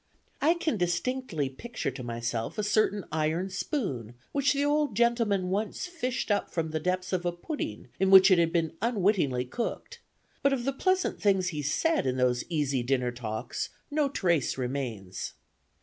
I 0.41 0.55
can 0.55 0.77
distinctly 0.77 1.47
picture 1.47 1.91
to 1.91 2.01
myself 2.01 2.57
a 2.57 2.63
certain 2.63 3.05
iron 3.11 3.51
spoon 3.51 4.15
which 4.31 4.51
the 4.53 4.65
old 4.65 4.95
gentleman 4.95 5.49
once 5.51 5.85
fished 5.85 6.31
up 6.31 6.49
from 6.49 6.71
the 6.71 6.79
depths 6.79 7.13
of 7.13 7.23
a 7.23 7.31
pudding 7.31 7.87
in 7.99 8.09
which 8.09 8.31
it 8.31 8.39
had 8.39 8.51
been 8.51 8.73
unwittingly 8.81 9.45
cooked; 9.45 9.99
but 10.41 10.53
of 10.53 10.65
the 10.65 10.73
pleasant 10.73 11.21
things 11.21 11.49
he 11.49 11.61
said 11.61 12.07
in 12.07 12.17
those 12.17 12.43
easy 12.49 12.81
dinner 12.81 13.11
talks 13.11 13.69
no 13.91 14.09
trace 14.09 14.57
remains." 14.57 15.33